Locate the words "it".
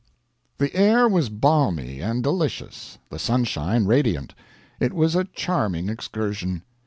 4.79-4.93